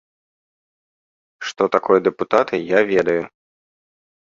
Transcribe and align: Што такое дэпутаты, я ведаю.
Што 1.51 1.63
такое 1.77 1.99
дэпутаты, 2.09 2.55
я 2.77 2.85
ведаю. 2.95 3.21